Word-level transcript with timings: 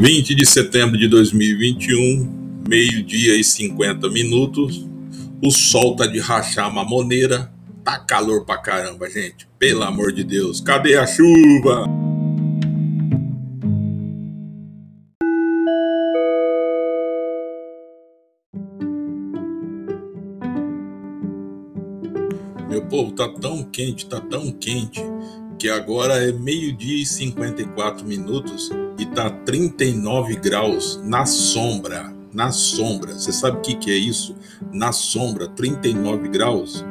20 0.00 0.32
de 0.32 0.46
setembro 0.46 0.96
de 0.96 1.08
2021, 1.08 2.62
meio-dia 2.68 3.34
e 3.34 3.42
50 3.42 4.08
minutos. 4.08 4.88
O 5.44 5.50
sol 5.50 5.96
tá 5.96 6.06
de 6.06 6.20
rachar 6.20 6.72
mamoneira. 6.72 7.52
Tá 7.82 7.98
calor 7.98 8.44
pra 8.44 8.58
caramba, 8.58 9.10
gente. 9.10 9.48
Pelo 9.58 9.82
amor 9.82 10.12
de 10.12 10.22
Deus, 10.22 10.60
cadê 10.60 10.96
a 10.96 11.04
chuva? 11.04 11.84
Meu 22.70 22.82
povo, 22.82 23.10
tá 23.10 23.28
tão 23.28 23.64
quente, 23.64 24.06
tá 24.06 24.20
tão 24.20 24.52
quente 24.52 25.02
que 25.58 25.68
agora 25.68 26.22
é 26.22 26.30
meio-dia 26.30 27.02
e 27.02 27.04
54 27.04 28.06
minutos 28.06 28.70
e 28.98 29.06
tá 29.06 29.30
39 29.30 30.36
graus 30.36 31.00
na 31.04 31.24
sombra. 31.24 32.12
Na 32.32 32.50
sombra. 32.50 33.12
Você 33.12 33.32
sabe 33.32 33.58
o 33.58 33.60
que, 33.60 33.74
que 33.76 33.90
é 33.90 33.96
isso? 33.96 34.34
Na 34.72 34.92
sombra, 34.92 35.48
39 35.48 36.28
graus. 36.28 36.84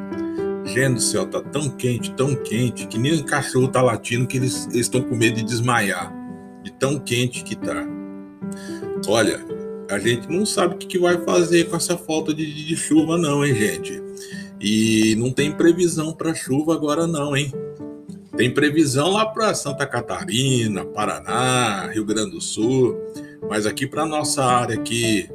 Gente 0.64 0.94
do 0.94 1.00
céu, 1.00 1.26
tá 1.26 1.40
tão 1.40 1.70
quente, 1.70 2.12
tão 2.12 2.34
quente, 2.34 2.86
que 2.86 2.98
nem 2.98 3.20
o 3.20 3.24
cachorro 3.24 3.68
tá 3.68 3.80
latindo 3.80 4.26
que 4.26 4.36
eles 4.36 4.68
estão 4.72 5.02
com 5.02 5.14
medo 5.14 5.36
de 5.36 5.44
desmaiar. 5.44 6.12
De 6.62 6.72
tão 6.72 6.98
quente 6.98 7.44
que 7.44 7.54
tá. 7.54 7.86
Olha, 9.06 9.40
a 9.90 9.98
gente 9.98 10.28
não 10.28 10.44
sabe 10.44 10.74
o 10.74 10.78
que, 10.78 10.86
que 10.86 10.98
vai 10.98 11.18
fazer 11.18 11.68
com 11.68 11.76
essa 11.76 11.96
falta 11.96 12.34
de, 12.34 12.66
de 12.66 12.76
chuva, 12.76 13.16
não, 13.16 13.44
hein, 13.44 13.54
gente? 13.54 14.02
E 14.60 15.14
não 15.16 15.30
tem 15.30 15.52
previsão 15.52 16.12
para 16.12 16.34
chuva 16.34 16.74
agora, 16.74 17.06
não, 17.06 17.36
hein? 17.36 17.52
Tem 18.38 18.54
previsão 18.54 19.10
lá 19.10 19.26
para 19.26 19.52
Santa 19.52 19.84
Catarina, 19.84 20.84
Paraná, 20.84 21.90
Rio 21.92 22.04
Grande 22.04 22.30
do 22.30 22.40
Sul, 22.40 22.96
mas 23.50 23.66
aqui 23.66 23.84
para 23.84 24.06
nossa 24.06 24.44
área 24.44 24.76
aqui, 24.76 25.28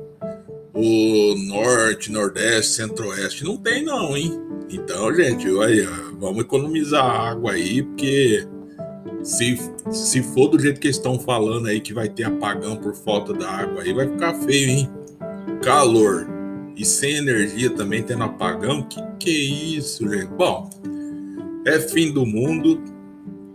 o 0.74 1.36
norte, 1.50 2.10
nordeste, 2.10 2.76
centro-oeste, 2.76 3.44
não 3.44 3.58
tem 3.58 3.84
não, 3.84 4.16
hein? 4.16 4.40
Então, 4.70 5.14
gente, 5.14 5.52
olha, 5.52 5.90
vamos 6.18 6.46
economizar 6.46 7.04
água 7.04 7.52
aí, 7.52 7.84
porque 7.84 8.48
se, 9.22 9.60
se 9.92 10.24
for 10.24 10.48
do 10.48 10.58
jeito 10.58 10.80
que 10.80 10.88
eles 10.88 10.96
estão 10.96 11.20
falando 11.20 11.68
aí 11.68 11.82
que 11.82 11.94
vai 11.94 12.08
ter 12.08 12.24
apagão 12.24 12.78
por 12.78 12.96
falta 12.96 13.34
da 13.34 13.52
água 13.52 13.84
aí, 13.84 13.92
vai 13.92 14.08
ficar 14.08 14.34
feio, 14.34 14.70
hein? 14.70 14.90
Calor 15.62 16.26
e 16.74 16.86
sem 16.86 17.18
energia 17.18 17.70
também 17.70 18.02
tendo 18.02 18.24
apagão, 18.24 18.82
que 18.84 19.02
que 19.20 19.30
é 19.30 19.78
isso, 19.78 20.10
gente? 20.10 20.28
Bom, 20.28 20.70
é 21.66 21.80
fim 21.80 22.12
do 22.12 22.26
mundo, 22.26 22.93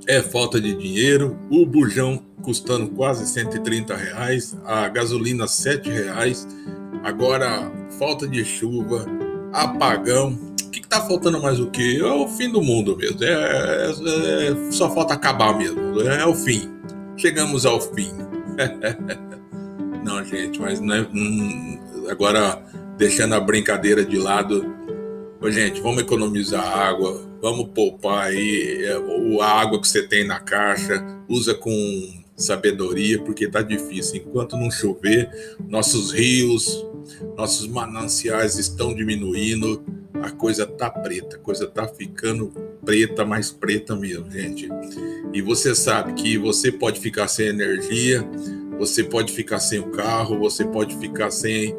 é 0.09 0.23
falta 0.23 0.59
de 0.59 0.75
dinheiro, 0.75 1.39
o 1.51 1.67
bujão 1.67 2.25
custando 2.43 2.89
quase 2.89 3.27
130 3.27 3.95
reais, 3.95 4.57
a 4.65 4.89
gasolina 4.89 5.47
7 5.47 5.91
reais, 5.91 6.49
agora 7.05 7.71
falta 7.99 8.27
de 8.27 8.43
chuva, 8.43 9.05
apagão. 9.53 10.33
O 10.33 10.71
que, 10.71 10.81
que 10.81 10.89
tá 10.89 11.03
faltando 11.03 11.41
mais 11.43 11.61
o 11.61 11.71
que? 11.71 12.01
É 12.01 12.11
o 12.11 12.27
fim 12.27 12.51
do 12.51 12.63
mundo 12.63 12.97
mesmo. 12.97 13.23
É, 13.23 13.29
é, 13.29 14.49
é, 14.49 14.73
só 14.73 14.91
falta 14.95 15.13
acabar 15.13 15.57
mesmo. 15.57 16.01
É, 16.01 16.27
o 16.27 16.35
fim. 16.35 16.71
Chegamos 17.17 17.67
ao 17.67 17.81
fim. 17.81 18.11
não, 20.05 20.25
gente, 20.25 20.59
mas 20.59 20.81
não 20.81 20.95
é, 20.95 21.01
hum, 21.13 21.79
agora 22.09 22.63
deixando 22.97 23.35
a 23.35 23.41
brincadeira 23.41 24.05
de 24.05 24.19
lado. 24.19 24.78
Gente, 25.47 25.81
vamos 25.81 26.03
economizar 26.03 26.67
água, 26.67 27.23
vamos 27.41 27.69
poupar 27.69 28.27
aí 28.27 28.85
é, 28.85 28.93
a 29.41 29.47
água 29.47 29.81
que 29.81 29.89
você 29.89 30.07
tem 30.07 30.27
na 30.27 30.41
caixa, 30.41 31.03
usa 31.29 31.55
com 31.55 31.71
sabedoria, 32.37 33.21
porque 33.23 33.49
tá 33.49 33.63
difícil. 33.63 34.17
Enquanto 34.17 34.57
não 34.57 34.71
chover, 34.71 35.57
nossos 35.69 36.13
rios, 36.13 36.85
nossos 37.37 37.67
mananciais 37.67 38.59
estão 38.59 38.95
diminuindo, 38.95 39.83
a 40.23 40.31
coisa 40.31 40.67
tá 40.67 40.91
preta, 40.91 41.37
a 41.37 41.39
coisa 41.39 41.67
tá 41.67 41.87
ficando 41.87 42.49
preta, 42.85 43.25
mais 43.25 43.51
preta 43.51 43.95
mesmo, 43.95 44.31
gente. 44.31 44.69
E 45.33 45.41
você 45.41 45.75
sabe 45.75 46.15
que 46.15 46.37
você 46.37 46.73
pode 46.73 47.01
ficar 47.01 47.29
sem 47.29 47.47
energia, 47.47 48.29
você 48.79 49.03
pode 49.05 49.33
ficar 49.33 49.61
sem 49.61 49.79
o 49.79 49.91
carro, 49.91 50.39
você 50.39 50.65
pode 50.65 50.97
ficar 50.99 51.31
sem 51.31 51.75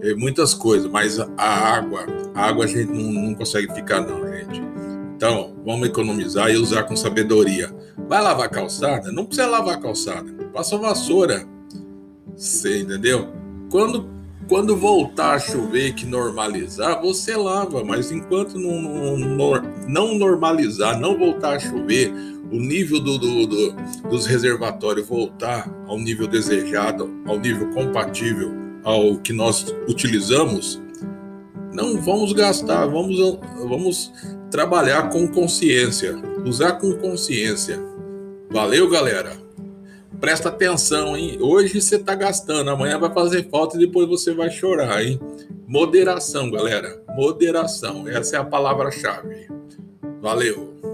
é, 0.00 0.14
muitas 0.14 0.54
coisas, 0.54 0.90
mas 0.90 1.18
a 1.18 1.30
água, 1.38 2.06
água 2.34 2.64
a 2.64 2.68
gente 2.68 2.90
não, 2.92 3.12
não 3.12 3.34
consegue 3.34 3.72
ficar 3.74 4.00
não, 4.00 4.26
gente. 4.26 4.62
Então, 5.16 5.54
vamos 5.64 5.88
economizar 5.88 6.50
e 6.50 6.56
usar 6.56 6.82
com 6.82 6.96
sabedoria. 6.96 7.72
Vai 8.08 8.20
lavar 8.20 8.48
calçada? 8.50 9.12
Não 9.12 9.24
precisa 9.24 9.46
lavar 9.46 9.80
calçada. 9.80 10.32
Passa 10.52 10.76
vassoura. 10.76 11.46
Você 12.34 12.80
entendeu? 12.80 13.28
Quando, 13.70 14.08
quando 14.48 14.76
voltar 14.76 15.34
a 15.34 15.38
chover 15.38 15.94
que 15.94 16.04
normalizar, 16.04 17.00
você 17.00 17.36
lava. 17.36 17.84
Mas 17.84 18.10
enquanto 18.10 18.58
não, 18.58 18.82
não, 19.16 19.62
não 19.86 20.18
normalizar, 20.18 20.98
não 20.98 21.16
voltar 21.16 21.56
a 21.56 21.60
chover, 21.60 22.12
o 22.50 22.56
nível 22.56 23.00
do, 23.00 23.16
do, 23.16 23.46
do, 23.46 23.72
dos 24.10 24.26
reservatórios 24.26 25.06
voltar 25.08 25.72
ao 25.86 25.98
nível 25.98 26.26
desejado, 26.26 27.10
ao 27.26 27.38
nível 27.38 27.70
compatível 27.70 28.52
ao 28.84 29.16
que 29.18 29.32
nós 29.32 29.74
utilizamos, 29.88 30.82
não 31.72 32.00
vamos 32.00 32.32
gastar, 32.32 32.86
vamos, 32.86 33.18
vamos 33.58 34.12
trabalhar 34.50 35.08
com 35.10 35.26
consciência, 35.26 36.14
usar 36.44 36.72
com 36.72 36.92
consciência. 36.94 37.80
Valeu, 38.50 38.88
galera. 38.88 39.32
Presta 40.20 40.50
atenção, 40.50 41.16
hein? 41.16 41.38
Hoje 41.40 41.80
você 41.80 41.98
tá 41.98 42.14
gastando, 42.14 42.70
amanhã 42.70 42.98
vai 42.98 43.12
fazer 43.12 43.48
falta 43.48 43.76
e 43.76 43.80
depois 43.80 44.06
você 44.06 44.32
vai 44.32 44.50
chorar, 44.50 45.02
hein? 45.02 45.18
Moderação, 45.66 46.50
galera. 46.50 47.02
Moderação. 47.16 48.06
Essa 48.06 48.36
é 48.36 48.38
a 48.38 48.44
palavra-chave. 48.44 49.48
Valeu. 50.20 50.91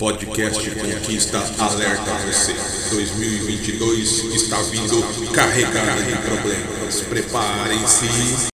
Podcast 0.00 0.70
Conquista 0.70 1.38
alerta 1.58 2.10
você. 2.26 2.54
2022 2.88 4.34
está 4.34 4.56
vindo 4.62 5.30
carregado 5.30 6.02
de 6.02 6.16
problemas. 6.22 7.02
Preparem-se. 7.02 8.48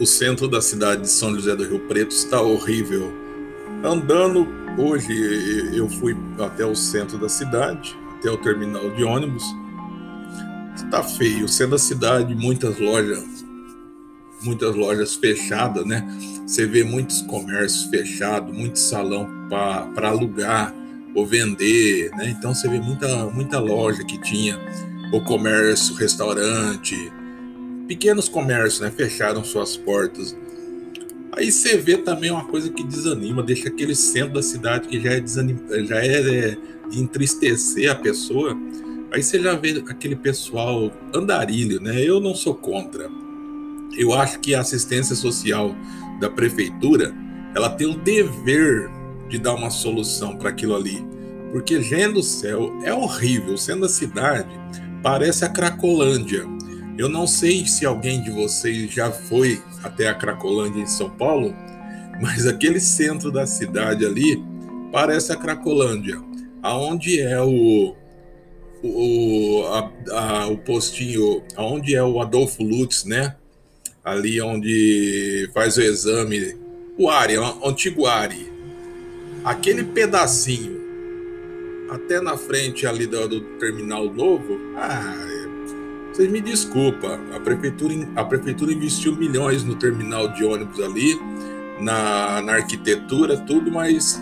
O 0.00 0.04
centro 0.04 0.48
da 0.48 0.60
cidade 0.60 1.02
de 1.02 1.10
São 1.10 1.32
José 1.32 1.54
do 1.54 1.62
Rio 1.62 1.78
Preto 1.86 2.10
está 2.10 2.42
horrível. 2.42 3.12
Andando 3.84 4.59
Hoje 4.78 5.76
eu 5.76 5.88
fui 5.88 6.16
até 6.38 6.64
o 6.64 6.74
centro 6.74 7.18
da 7.18 7.28
cidade, 7.28 7.96
até 8.18 8.30
o 8.30 8.36
terminal 8.36 8.88
de 8.90 9.02
ônibus. 9.02 9.44
Está 10.74 11.02
feio, 11.02 11.48
sendo 11.48 11.74
a 11.74 11.78
cidade, 11.78 12.34
muitas 12.34 12.78
lojas, 12.78 13.44
muitas 14.42 14.74
lojas 14.74 15.14
fechadas, 15.16 15.84
né? 15.84 16.06
Você 16.46 16.66
vê 16.66 16.84
muitos 16.84 17.20
comércios 17.22 17.84
fechados, 17.84 18.56
muito 18.56 18.78
salão 18.78 19.28
para 19.48 20.08
alugar 20.08 20.72
ou 21.14 21.26
vender, 21.26 22.10
né? 22.12 22.30
Então 22.30 22.54
você 22.54 22.68
vê 22.68 22.78
muita, 22.78 23.26
muita 23.26 23.58
loja 23.58 24.04
que 24.04 24.18
tinha, 24.18 24.58
o 25.12 25.20
comércio, 25.20 25.94
restaurante, 25.96 26.96
pequenos 27.88 28.28
comércios, 28.28 28.80
né? 28.80 28.90
Fecharam 28.90 29.42
suas 29.44 29.76
portas 29.76 30.34
Aí 31.32 31.50
você 31.50 31.76
vê 31.76 31.96
também 31.96 32.30
uma 32.30 32.44
coisa 32.44 32.70
que 32.70 32.82
desanima, 32.82 33.42
deixa 33.42 33.68
aquele 33.68 33.94
centro 33.94 34.34
da 34.34 34.42
cidade 34.42 34.88
que 34.88 35.00
já 35.00 35.12
é, 35.12 35.20
desanim... 35.20 35.58
já 35.86 36.04
é, 36.04 36.48
é 36.50 36.56
de 36.88 37.00
entristecer 37.00 37.90
a 37.90 37.94
pessoa. 37.94 38.56
Aí 39.12 39.22
você 39.22 39.40
já 39.40 39.54
vê 39.54 39.82
aquele 39.88 40.16
pessoal 40.16 40.92
andarilho, 41.14 41.80
né? 41.80 42.02
Eu 42.02 42.20
não 42.20 42.34
sou 42.34 42.54
contra. 42.54 43.08
Eu 43.96 44.12
acho 44.12 44.38
que 44.40 44.54
a 44.54 44.60
assistência 44.60 45.16
social 45.16 45.74
da 46.20 46.28
prefeitura, 46.28 47.14
ela 47.54 47.70
tem 47.70 47.86
o 47.86 47.96
dever 47.96 48.90
de 49.28 49.38
dar 49.38 49.54
uma 49.54 49.70
solução 49.70 50.36
para 50.36 50.50
aquilo 50.50 50.74
ali. 50.76 51.04
Porque, 51.52 51.82
gente 51.82 52.14
do 52.14 52.22
céu, 52.22 52.72
é 52.84 52.92
horrível. 52.94 53.56
Sendo 53.56 53.86
a 53.86 53.88
cidade, 53.88 54.48
parece 55.02 55.44
a 55.44 55.48
Cracolândia. 55.48 56.44
Eu 57.00 57.08
não 57.08 57.26
sei 57.26 57.64
se 57.64 57.86
alguém 57.86 58.22
de 58.22 58.30
vocês 58.30 58.92
já 58.92 59.10
foi 59.10 59.62
até 59.82 60.06
a 60.06 60.14
Cracolândia 60.14 60.82
em 60.82 60.86
São 60.86 61.08
Paulo, 61.08 61.56
mas 62.20 62.46
aquele 62.46 62.78
centro 62.78 63.32
da 63.32 63.46
cidade 63.46 64.04
ali 64.04 64.44
parece 64.92 65.32
a 65.32 65.36
Cracolândia, 65.36 66.22
aonde 66.62 67.18
é 67.18 67.40
o 67.40 67.96
o, 68.82 69.62
a, 69.66 69.90
a, 70.10 70.48
o 70.48 70.58
postinho, 70.58 71.42
aonde 71.56 71.94
é 71.94 72.04
o 72.04 72.20
Adolfo 72.20 72.62
Lutz, 72.62 73.06
né? 73.06 73.34
Ali 74.04 74.38
onde 74.42 75.48
faz 75.54 75.78
o 75.78 75.80
exame, 75.80 76.54
o 76.98 77.08
Ari, 77.08 77.38
o 77.38 77.66
antigo 77.66 78.04
Ari. 78.06 78.52
Aquele 79.42 79.84
pedacinho 79.84 80.78
até 81.88 82.20
na 82.20 82.36
frente 82.36 82.86
ali 82.86 83.06
do, 83.06 83.26
do 83.26 83.40
terminal 83.58 84.04
novo, 84.04 84.58
ah, 84.76 85.29
me 86.28 86.40
desculpa, 86.40 87.18
a 87.34 87.40
prefeitura, 87.40 87.94
a 88.16 88.24
prefeitura 88.24 88.72
investiu 88.72 89.14
milhões 89.14 89.64
no 89.64 89.74
terminal 89.74 90.28
de 90.28 90.44
ônibus 90.44 90.80
ali, 90.80 91.18
na, 91.80 92.42
na 92.42 92.54
arquitetura, 92.54 93.36
tudo, 93.38 93.70
mas 93.70 94.20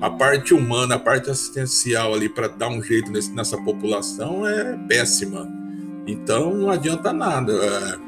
a 0.00 0.10
parte 0.10 0.54
humana, 0.54 0.96
a 0.96 0.98
parte 0.98 1.30
assistencial 1.30 2.14
ali 2.14 2.28
para 2.28 2.48
dar 2.48 2.68
um 2.68 2.82
jeito 2.82 3.10
nesse, 3.10 3.32
nessa 3.32 3.56
população 3.56 4.46
é 4.46 4.76
péssima. 4.88 5.48
Então 6.06 6.54
não 6.54 6.70
adianta 6.70 7.12
nada. 7.12 7.52
É, 7.52 7.98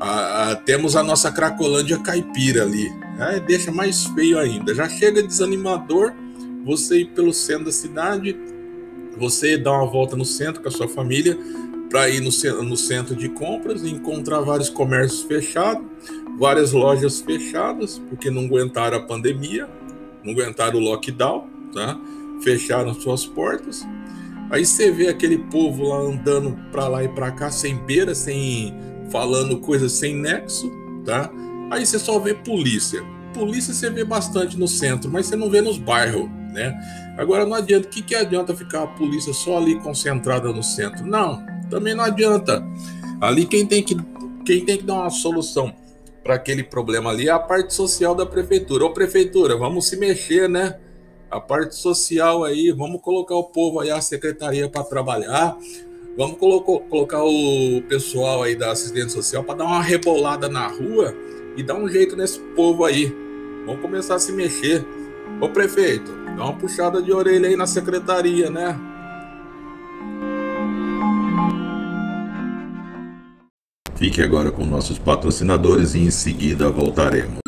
a, 0.00 0.50
a, 0.50 0.56
temos 0.56 0.96
a 0.96 1.02
nossa 1.02 1.30
Cracolândia 1.30 1.98
caipira 1.98 2.62
ali. 2.62 2.90
É, 3.18 3.38
deixa 3.40 3.70
mais 3.70 4.04
feio 4.06 4.38
ainda. 4.38 4.74
Já 4.74 4.88
chega 4.88 5.22
desanimador 5.22 6.12
você 6.64 7.00
ir 7.00 7.10
pelo 7.10 7.32
centro 7.32 7.66
da 7.66 7.72
cidade, 7.72 8.36
você 9.18 9.58
dar 9.58 9.72
uma 9.72 9.86
volta 9.86 10.16
no 10.16 10.24
centro 10.24 10.62
com 10.62 10.68
a 10.68 10.72
sua 10.72 10.88
família 10.88 11.38
para 11.90 12.08
ir 12.08 12.20
no, 12.20 12.30
no 12.62 12.76
centro 12.76 13.14
de 13.14 13.28
compras 13.28 13.82
e 13.82 13.90
encontrar 13.90 14.40
vários 14.40 14.70
comércios 14.70 15.22
fechados, 15.22 15.84
várias 16.38 16.72
lojas 16.72 17.20
fechadas, 17.20 18.00
porque 18.08 18.30
não 18.30 18.44
aguentaram 18.44 18.96
a 18.96 19.02
pandemia 19.02 19.68
não 20.24 20.32
aguentaram 20.32 20.78
o 20.78 20.80
lockdown, 20.80 21.48
tá? 21.72 21.98
fecharam 22.42 22.94
suas 22.94 23.26
portas. 23.26 23.86
Aí 24.50 24.64
você 24.64 24.90
vê 24.90 25.08
aquele 25.08 25.38
povo 25.38 25.88
lá 25.88 25.98
andando 25.98 26.56
para 26.72 26.88
lá 26.88 27.04
e 27.04 27.08
para 27.08 27.30
cá 27.30 27.50
sem 27.50 27.76
beira, 27.76 28.14
sem 28.14 28.74
falando 29.10 29.60
coisas 29.60 29.92
sem 29.92 30.14
nexo, 30.14 30.70
tá? 31.04 31.30
Aí 31.70 31.86
você 31.86 31.98
só 31.98 32.18
vê 32.18 32.34
polícia. 32.34 33.02
Polícia 33.32 33.72
você 33.72 33.90
vê 33.90 34.04
bastante 34.04 34.58
no 34.58 34.66
centro, 34.66 35.10
mas 35.10 35.26
você 35.26 35.36
não 35.36 35.48
vê 35.48 35.60
nos 35.60 35.78
bairros, 35.78 36.28
né? 36.52 36.74
Agora 37.16 37.46
não 37.46 37.54
adianta, 37.54 37.86
o 37.86 37.90
que, 37.90 38.02
que 38.02 38.14
adianta 38.14 38.54
ficar 38.56 38.82
a 38.82 38.86
polícia 38.86 39.32
só 39.32 39.58
ali 39.58 39.78
concentrada 39.80 40.52
no 40.52 40.62
centro? 40.62 41.06
Não, 41.06 41.44
também 41.70 41.94
não 41.94 42.04
adianta. 42.04 42.62
Ali 43.20 43.46
quem 43.46 43.64
tem 43.66 43.82
que 43.82 43.96
quem 44.44 44.64
tem 44.64 44.78
que 44.78 44.84
dar 44.84 44.94
uma 44.94 45.10
solução 45.10 45.72
para 46.24 46.34
aquele 46.34 46.62
problema 46.62 47.10
ali 47.10 47.28
é 47.28 47.30
a 47.30 47.38
parte 47.38 47.72
social 47.74 48.14
da 48.14 48.26
prefeitura. 48.26 48.84
Ô 48.84 48.90
prefeitura, 48.90 49.56
vamos 49.56 49.88
se 49.88 49.96
mexer, 49.96 50.48
né? 50.48 50.78
A 51.30 51.40
parte 51.40 51.76
social 51.76 52.42
aí, 52.42 52.72
vamos 52.72 53.00
colocar 53.00 53.36
o 53.36 53.44
povo 53.44 53.80
aí, 53.80 53.90
a 53.90 54.00
secretaria 54.00 54.68
para 54.68 54.82
trabalhar. 54.82 55.56
Vamos 56.16 56.38
colo 56.38 56.60
colocar 56.62 57.22
o 57.22 57.80
pessoal 57.88 58.42
aí 58.42 58.56
da 58.56 58.72
assistência 58.72 59.10
social 59.10 59.44
para 59.44 59.56
dar 59.56 59.64
uma 59.64 59.80
rebolada 59.80 60.48
na 60.48 60.66
rua 60.66 61.14
e 61.56 61.62
dar 61.62 61.76
um 61.76 61.88
jeito 61.88 62.16
nesse 62.16 62.40
povo 62.56 62.84
aí. 62.84 63.14
Vamos 63.64 63.80
começar 63.80 64.16
a 64.16 64.18
se 64.18 64.32
mexer. 64.32 64.84
Ô 65.40 65.48
prefeito, 65.48 66.10
dá 66.36 66.44
uma 66.44 66.58
puxada 66.58 67.00
de 67.00 67.12
orelha 67.12 67.48
aí 67.48 67.56
na 67.56 67.66
secretaria, 67.66 68.50
né? 68.50 68.78
Fique 74.00 74.22
agora 74.22 74.50
com 74.50 74.64
nossos 74.64 74.98
patrocinadores 74.98 75.94
e 75.94 75.98
em 75.98 76.10
seguida 76.10 76.70
voltaremos. 76.70 77.38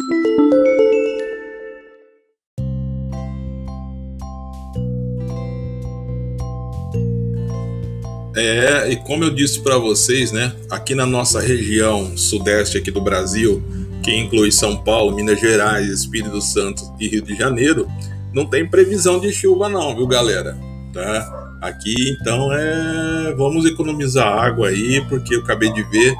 É, 8.36 8.92
e 8.92 8.96
como 8.96 9.24
eu 9.24 9.30
disse 9.30 9.62
para 9.62 9.78
vocês, 9.78 10.30
né, 10.30 10.54
aqui 10.70 10.94
na 10.94 11.06
nossa 11.06 11.40
região 11.40 12.14
sudeste 12.18 12.76
aqui 12.76 12.90
do 12.90 13.00
Brasil, 13.00 13.62
que 14.02 14.14
inclui 14.14 14.52
São 14.52 14.76
Paulo, 14.76 15.16
Minas 15.16 15.40
Gerais, 15.40 15.88
Espírito 15.88 16.42
Santo 16.42 16.82
e 17.00 17.08
Rio 17.08 17.22
de 17.22 17.34
Janeiro, 17.34 17.88
não 18.30 18.44
tem 18.44 18.68
previsão 18.68 19.18
de 19.18 19.32
chuva 19.32 19.70
não, 19.70 19.96
viu, 19.96 20.06
galera? 20.06 20.54
Tá? 20.92 21.56
Aqui 21.62 21.94
então 22.10 22.52
é, 22.52 23.34
vamos 23.38 23.64
economizar 23.64 24.26
água 24.26 24.68
aí, 24.68 25.02
porque 25.08 25.34
eu 25.34 25.40
acabei 25.40 25.72
de 25.72 25.82
ver 25.84 26.14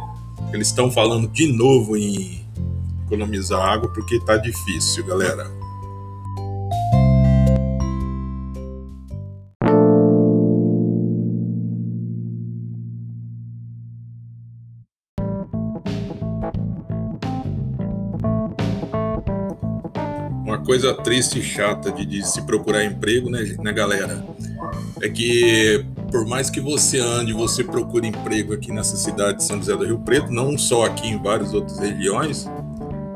eles 0.53 0.69
estão 0.69 0.91
falando 0.91 1.29
de 1.29 1.47
novo 1.47 1.97
em 1.97 2.45
economizar 3.07 3.61
água 3.61 3.91
porque 3.93 4.21
tá 4.21 4.37
difícil, 4.37 5.05
galera. 5.07 5.51
Uma 20.45 20.59
coisa 20.59 20.95
triste 20.95 21.39
e 21.39 21.43
chata 21.43 21.91
de, 21.91 22.05
de 22.05 22.27
se 22.27 22.43
procurar 22.43 22.85
emprego, 22.85 23.31
né, 23.31 23.57
né, 23.59 23.73
galera? 23.73 24.25
É 25.01 25.09
que 25.09 25.85
por 26.12 26.26
mais 26.26 26.50
que 26.50 26.61
você 26.61 27.00
ande, 27.00 27.32
você 27.32 27.64
procure 27.64 28.06
emprego 28.06 28.53
aqui 28.53 28.70
nessa 28.70 28.97
cidade 28.97 29.38
de 29.38 29.44
São 29.44 29.56
José 29.56 29.75
do 29.75 29.87
Rio 29.87 29.99
Preto, 29.99 30.31
não 30.31 30.59
só 30.59 30.85
aqui 30.85 31.09
em 31.09 31.20
várias 31.20 31.55
outras 31.55 31.79
regiões, 31.79 32.47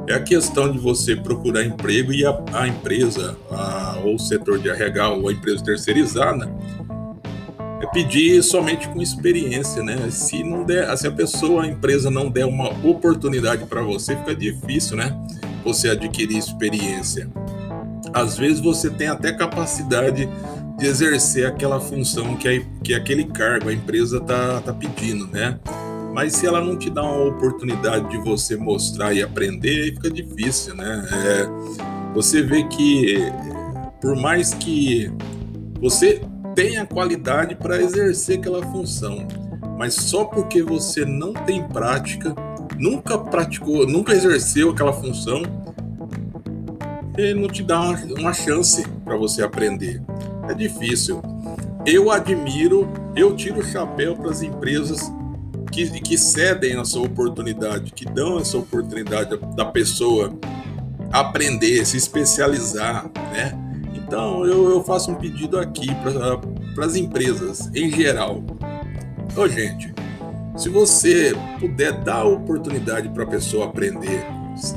é 0.08 0.14
a 0.14 0.22
questão 0.22 0.72
de 0.72 0.78
você 0.78 1.14
procurar 1.14 1.62
emprego 1.62 2.10
e 2.10 2.24
a, 2.24 2.42
a 2.54 2.66
empresa, 2.66 3.36
a, 3.50 3.98
ou 4.02 4.14
o 4.14 4.18
setor 4.18 4.58
de 4.58 4.70
RH, 4.70 5.10
ou 5.10 5.28
a 5.28 5.32
empresa 5.32 5.62
terceirizada, 5.62 6.50
é 7.82 7.86
pedir 7.88 8.42
somente 8.42 8.88
com 8.88 9.02
experiência, 9.02 9.82
né? 9.82 10.08
Se 10.10 10.42
não 10.42 10.64
der, 10.64 10.96
se 10.96 11.06
a 11.06 11.12
pessoa, 11.12 11.64
a 11.64 11.66
empresa 11.66 12.10
não 12.10 12.30
der 12.30 12.46
uma 12.46 12.70
oportunidade 12.88 13.66
para 13.66 13.82
você, 13.82 14.16
fica 14.16 14.34
difícil, 14.34 14.96
né? 14.96 15.14
Você 15.64 15.90
adquirir 15.90 16.38
experiência. 16.38 17.28
Às 18.14 18.38
vezes 18.38 18.60
você 18.60 18.88
tem 18.88 19.08
até 19.08 19.32
capacidade 19.32 20.26
de 20.78 20.86
exercer 20.86 21.46
aquela 21.46 21.80
função 21.80 22.36
que, 22.36 22.48
é, 22.48 22.62
que 22.82 22.94
aquele 22.94 23.24
cargo, 23.24 23.68
a 23.68 23.72
empresa 23.72 24.18
está 24.18 24.60
tá 24.60 24.72
pedindo, 24.72 25.26
né? 25.28 25.58
Mas 26.12 26.34
se 26.34 26.46
ela 26.46 26.60
não 26.60 26.76
te 26.76 26.90
dá 26.90 27.02
uma 27.02 27.24
oportunidade 27.24 28.08
de 28.10 28.18
você 28.18 28.56
mostrar 28.56 29.12
e 29.12 29.22
aprender, 29.22 29.94
fica 29.94 30.10
difícil, 30.10 30.74
né? 30.74 31.06
É, 31.12 32.12
você 32.14 32.42
vê 32.42 32.64
que, 32.64 33.16
por 34.00 34.16
mais 34.16 34.52
que 34.54 35.10
você 35.80 36.20
tenha 36.54 36.86
qualidade 36.86 37.54
para 37.54 37.80
exercer 37.80 38.38
aquela 38.38 38.62
função, 38.62 39.26
mas 39.78 39.94
só 39.94 40.24
porque 40.24 40.62
você 40.62 41.04
não 41.04 41.32
tem 41.32 41.66
prática, 41.68 42.34
nunca 42.78 43.18
praticou, 43.18 43.86
nunca 43.86 44.12
exerceu 44.12 44.70
aquela 44.70 44.92
função, 44.92 45.42
ele 47.16 47.40
não 47.40 47.48
te 47.48 47.62
dá 47.62 47.80
uma, 47.80 47.98
uma 48.18 48.32
chance 48.32 48.86
para 49.04 49.16
você 49.16 49.42
aprender 49.42 50.02
é 50.48 50.54
difícil. 50.54 51.22
Eu 51.84 52.10
admiro, 52.10 52.88
eu 53.14 53.36
tiro 53.36 53.60
o 53.60 53.64
chapéu 53.64 54.16
para 54.16 54.30
as 54.30 54.42
empresas 54.42 55.10
que, 55.70 55.88
que 56.00 56.16
cedem 56.16 56.78
essa 56.80 56.98
oportunidade, 56.98 57.92
que 57.92 58.04
dão 58.04 58.38
essa 58.38 58.56
oportunidade 58.58 59.38
da 59.54 59.64
pessoa 59.64 60.32
aprender, 61.12 61.84
se 61.84 61.96
especializar, 61.96 63.10
né? 63.32 63.56
Então 63.94 64.44
eu, 64.44 64.70
eu 64.70 64.82
faço 64.82 65.10
um 65.10 65.14
pedido 65.14 65.58
aqui 65.58 65.88
para 66.74 66.84
as 66.84 66.96
empresas 66.96 67.70
em 67.74 67.90
geral. 67.90 68.42
Ô 69.36 69.48
gente, 69.48 69.92
se 70.56 70.68
você 70.68 71.34
puder 71.60 71.92
dar 71.92 72.24
oportunidade 72.24 73.08
para 73.10 73.24
a 73.24 73.26
pessoa 73.26 73.66
aprender, 73.66 74.24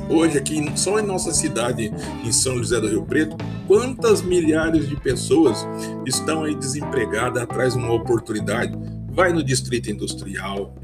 hoje 0.08 0.38
aqui 0.38 0.64
só 0.76 0.98
em 0.98 1.06
nossa 1.06 1.32
cidade, 1.32 1.92
em 2.24 2.32
São 2.32 2.58
José 2.58 2.80
do 2.80 2.88
Rio 2.88 3.02
Preto, 3.04 3.36
quantas 3.66 4.22
milhares 4.22 4.88
de 4.88 4.96
pessoas 4.96 5.66
estão 6.06 6.44
aí 6.44 6.54
desempregadas 6.54 7.42
atrás 7.42 7.74
de 7.74 7.78
uma 7.78 7.92
oportunidade? 7.92 8.72
Vai 9.12 9.32
no 9.32 9.42
distrito 9.42 9.90
industrial, 9.90 10.74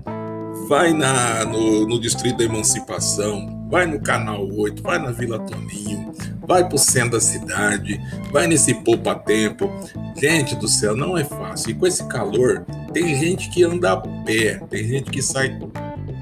vai 0.68 0.92
na, 0.92 1.44
no, 1.44 1.86
no 1.86 2.00
distrito 2.00 2.38
da 2.38 2.44
emancipação, 2.44 3.66
vai 3.70 3.86
no 3.86 4.00
canal 4.00 4.48
8, 4.48 4.82
vai 4.82 4.98
na 4.98 5.10
Vila 5.10 5.38
Toninho, 5.38 6.12
vai 6.46 6.68
pro 6.68 6.78
centro 6.78 7.12
da 7.12 7.20
cidade, 7.20 8.00
vai 8.32 8.46
nesse 8.46 8.74
poupa 8.74 9.14
tempo. 9.14 9.70
Gente 10.16 10.56
do 10.56 10.68
céu, 10.68 10.96
não 10.96 11.16
é 11.16 11.24
fácil. 11.24 11.70
E 11.70 11.74
com 11.74 11.86
esse 11.86 12.04
calor, 12.06 12.64
tem 12.92 13.14
gente 13.18 13.50
que 13.50 13.64
anda 13.64 13.92
a 13.92 13.96
pé, 13.96 14.60
tem 14.70 14.84
gente 14.84 15.10
que 15.10 15.20
sai 15.20 15.58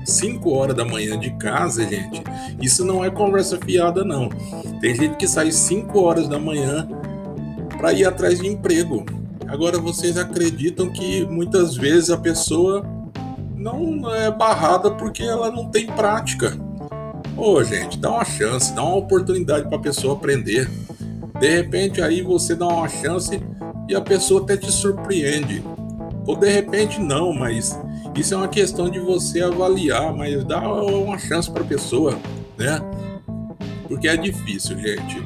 5 0.04 0.50
horas 0.50 0.76
da 0.76 0.84
manhã 0.84 1.18
de 1.18 1.30
casa, 1.32 1.86
gente, 1.88 2.22
isso 2.60 2.84
não 2.84 3.04
é 3.04 3.10
conversa 3.10 3.58
fiada, 3.58 4.04
não. 4.04 4.28
Tem 4.80 4.94
gente 4.94 5.16
que 5.16 5.26
sai 5.26 5.50
5 5.50 5.98
horas 6.00 6.28
da 6.28 6.38
manhã 6.38 6.88
para 7.78 7.92
ir 7.92 8.04
atrás 8.04 8.40
de 8.40 8.46
emprego. 8.46 9.04
Agora, 9.46 9.78
vocês 9.78 10.16
acreditam 10.16 10.90
que 10.90 11.24
muitas 11.26 11.76
vezes 11.76 12.10
a 12.10 12.16
pessoa 12.16 12.84
não 13.56 14.14
é 14.14 14.30
barrada 14.30 14.90
porque 14.90 15.22
ela 15.22 15.50
não 15.50 15.70
tem 15.70 15.86
prática. 15.86 16.58
Ô, 17.36 17.62
gente, 17.62 17.98
dá 17.98 18.10
uma 18.10 18.24
chance, 18.24 18.72
dá 18.74 18.82
uma 18.82 18.96
oportunidade 18.96 19.68
para 19.68 19.76
a 19.76 19.80
pessoa 19.80 20.14
aprender. 20.14 20.70
De 21.40 21.48
repente, 21.48 22.00
aí 22.00 22.22
você 22.22 22.54
dá 22.54 22.66
uma 22.66 22.88
chance 22.88 23.40
e 23.88 23.94
a 23.94 24.00
pessoa 24.00 24.42
até 24.42 24.56
te 24.56 24.70
surpreende. 24.70 25.62
Ou 26.26 26.36
de 26.36 26.48
repente, 26.48 27.00
não, 27.00 27.32
mas 27.32 27.78
isso 28.16 28.34
é 28.34 28.36
uma 28.36 28.48
questão 28.48 28.88
de 28.88 28.98
você 28.98 29.42
avaliar, 29.42 30.14
mas 30.14 30.44
dá 30.44 30.60
uma 30.60 31.18
chance 31.18 31.50
para 31.50 31.62
a 31.62 31.66
pessoa, 31.66 32.18
né? 32.56 32.80
Porque 33.88 34.08
é 34.08 34.16
difícil, 34.16 34.78
gente. 34.78 35.22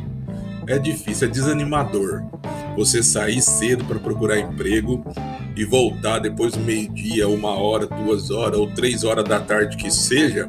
É 0.66 0.78
difícil, 0.78 1.28
é 1.28 1.30
desanimador. 1.30 2.22
você 2.76 3.02
sair 3.02 3.40
cedo 3.42 3.84
para 3.84 3.98
procurar 3.98 4.38
emprego 4.38 5.04
e 5.56 5.64
voltar 5.64 6.20
depois 6.20 6.52
do 6.52 6.60
meio-dia, 6.60 7.28
uma 7.28 7.50
hora, 7.50 7.86
duas 7.86 8.30
horas 8.30 8.58
ou 8.58 8.70
três 8.70 9.02
horas 9.02 9.24
da 9.24 9.40
tarde 9.40 9.76
que 9.76 9.90
seja, 9.90 10.48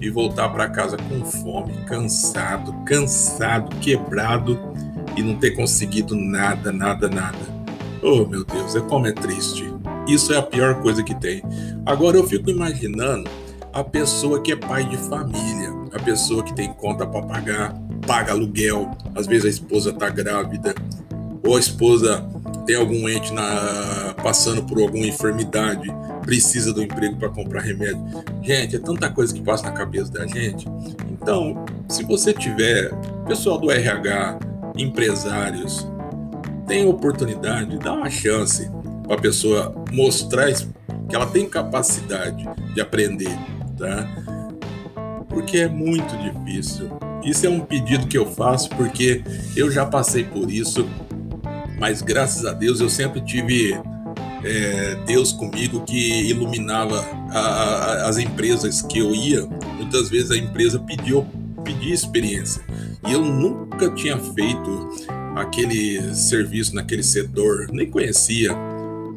e 0.00 0.10
voltar 0.10 0.48
para 0.48 0.68
casa 0.68 0.96
com 0.96 1.24
fome, 1.24 1.72
cansado, 1.86 2.72
cansado, 2.84 3.76
quebrado 3.76 4.58
e 5.16 5.22
não 5.22 5.36
ter 5.36 5.52
conseguido 5.52 6.14
nada, 6.14 6.72
nada, 6.72 7.08
nada. 7.08 7.38
Oh 8.02 8.24
meu 8.24 8.44
Deus, 8.44 8.74
é 8.76 8.80
como 8.80 9.06
é 9.06 9.12
triste. 9.12 9.77
Isso 10.08 10.32
é 10.32 10.38
a 10.38 10.42
pior 10.42 10.80
coisa 10.80 11.02
que 11.02 11.14
tem. 11.14 11.42
Agora 11.84 12.16
eu 12.16 12.26
fico 12.26 12.50
imaginando 12.50 13.30
a 13.72 13.84
pessoa 13.84 14.40
que 14.40 14.52
é 14.52 14.56
pai 14.56 14.84
de 14.84 14.96
família, 14.96 15.70
a 15.92 15.98
pessoa 16.02 16.42
que 16.42 16.54
tem 16.54 16.72
conta 16.72 17.06
para 17.06 17.22
pagar, 17.22 17.74
paga 18.06 18.32
aluguel, 18.32 18.90
às 19.14 19.26
vezes 19.26 19.44
a 19.44 19.48
esposa 19.48 19.90
está 19.90 20.08
grávida, 20.08 20.74
ou 21.44 21.56
a 21.56 21.60
esposa 21.60 22.26
tem 22.66 22.76
algum 22.76 23.08
ente 23.08 23.32
na, 23.32 24.14
passando 24.22 24.62
por 24.62 24.80
alguma 24.80 25.06
enfermidade, 25.06 25.88
precisa 26.22 26.72
do 26.72 26.82
emprego 26.82 27.16
para 27.16 27.28
comprar 27.28 27.60
remédio. 27.60 28.02
Gente, 28.42 28.76
é 28.76 28.78
tanta 28.78 29.10
coisa 29.10 29.34
que 29.34 29.40
passa 29.42 29.64
na 29.64 29.72
cabeça 29.72 30.10
da 30.12 30.26
gente. 30.26 30.66
Então, 31.10 31.64
se 31.88 32.02
você 32.04 32.32
tiver 32.32 32.92
pessoal 33.26 33.58
do 33.58 33.70
RH, 33.70 34.38
empresários, 34.76 35.86
tem 36.66 36.86
oportunidade, 36.86 37.78
dá 37.78 37.92
uma 37.92 38.10
chance 38.10 38.70
para 39.08 39.16
a 39.16 39.20
pessoa 39.20 39.74
mostrar 39.90 40.52
que 40.52 41.16
ela 41.16 41.26
tem 41.26 41.48
capacidade 41.48 42.46
de 42.74 42.80
aprender, 42.80 43.36
tá? 43.78 44.06
Porque 45.28 45.58
é 45.58 45.68
muito 45.68 46.14
difícil. 46.18 46.90
Isso 47.24 47.46
é 47.46 47.48
um 47.48 47.60
pedido 47.60 48.06
que 48.06 48.18
eu 48.18 48.26
faço 48.26 48.68
porque 48.70 49.24
eu 49.56 49.70
já 49.70 49.86
passei 49.86 50.24
por 50.24 50.50
isso, 50.50 50.86
mas 51.78 52.02
graças 52.02 52.44
a 52.44 52.52
Deus 52.52 52.80
eu 52.80 52.90
sempre 52.90 53.20
tive 53.22 53.74
é, 54.44 54.94
Deus 55.06 55.32
comigo 55.32 55.84
que 55.84 56.28
iluminava 56.28 57.04
a, 57.30 57.38
a, 57.38 58.08
as 58.08 58.18
empresas 58.18 58.82
que 58.82 58.98
eu 58.98 59.14
ia. 59.14 59.46
Muitas 59.76 60.10
vezes 60.10 60.30
a 60.30 60.36
empresa 60.36 60.78
pediu 60.78 61.26
pedia 61.64 61.92
experiência 61.92 62.62
e 63.06 63.12
eu 63.12 63.22
nunca 63.22 63.90
tinha 63.90 64.18
feito 64.18 64.88
aquele 65.36 66.14
serviço 66.14 66.74
naquele 66.74 67.02
setor, 67.02 67.68
nem 67.70 67.90
conhecia. 67.90 68.56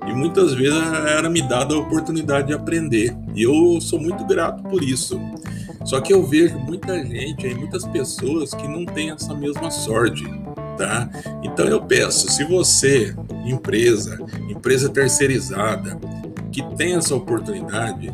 E 0.08 0.14
muitas 0.14 0.54
vezes 0.54 0.82
era 1.08 1.30
me 1.30 1.42
dada 1.42 1.76
a 1.76 1.78
oportunidade 1.78 2.48
de 2.48 2.54
aprender. 2.54 3.16
E 3.36 3.44
eu 3.44 3.80
sou 3.80 4.00
muito 4.00 4.26
grato 4.26 4.64
por 4.64 4.84
isso. 4.84 5.20
Só 5.86 6.00
que 6.00 6.14
eu 6.14 6.26
vejo 6.26 6.58
muita 6.60 6.98
gente 7.04 7.54
muitas 7.56 7.86
pessoas 7.86 8.54
que 8.54 8.68
não 8.68 8.86
têm 8.86 9.12
essa 9.12 9.34
mesma 9.34 9.72
sorte, 9.72 10.24
tá? 10.78 11.10
Então 11.44 11.66
eu 11.66 11.82
peço, 11.82 12.30
se 12.30 12.44
você, 12.44 13.16
empresa, 13.46 14.20
empresa 14.50 14.90
terceirizada, 14.90 16.00
que 16.52 16.64
tem 16.76 16.96
essa 16.96 17.16
oportunidade, 17.16 18.14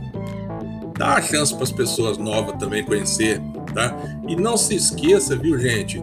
dá 0.98 1.16
a 1.16 1.22
chance 1.22 1.54
para 1.54 1.64
as 1.64 1.72
pessoas 1.72 2.18
novas 2.18 2.58
também 2.58 2.84
conhecer, 2.84 3.42
tá? 3.74 3.96
E 4.28 4.36
não 4.36 4.56
se 4.56 4.76
esqueça, 4.76 5.36
viu, 5.36 5.58
gente, 5.60 6.02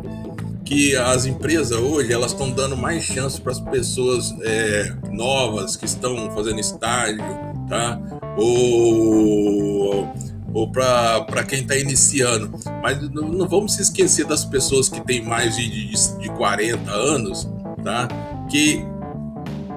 que 0.75 0.97
as 0.97 1.25
empresas 1.25 1.79
hoje 1.79 2.13
elas 2.13 2.33
estão 2.33 2.51
dando 2.51 2.77
mais 2.77 3.05
chance 3.05 3.41
para 3.41 3.53
as 3.53 3.61
pessoas 3.61 4.35
é, 4.43 4.93
novas 5.09 5.77
que 5.77 5.85
estão 5.85 6.29
fazendo 6.33 6.59
estágio, 6.59 7.23
tá? 7.69 8.01
Ou, 8.37 10.13
ou 10.53 10.73
para 10.73 11.45
quem 11.49 11.61
está 11.61 11.77
iniciando. 11.77 12.51
Mas 12.83 13.01
não, 13.13 13.29
não, 13.29 13.49
vamos 13.49 13.75
se 13.75 13.83
esquecer 13.83 14.27
das 14.27 14.45
pessoas 14.45 14.89
que 14.89 15.01
têm 15.01 15.25
mais 15.25 15.57
de, 15.57 15.71
de, 15.71 16.19
de 16.19 16.29
40 16.31 16.91
anos, 16.91 17.49
tá? 17.85 18.09
Que 18.51 18.85